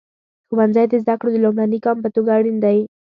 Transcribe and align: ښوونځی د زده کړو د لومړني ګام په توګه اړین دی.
ښوونځی 0.47 0.85
د 0.91 0.93
زده 1.03 1.15
کړو 1.19 1.29
د 1.33 1.37
لومړني 1.45 1.77
ګام 1.85 1.97
په 2.03 2.09
توګه 2.15 2.29
اړین 2.37 2.57
دی. 2.65 2.77